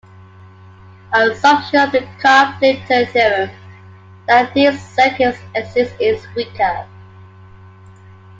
[1.13, 3.51] The assumption of the Karp-Lipton theorem,
[4.27, 6.87] that these circuits exist, is weaker.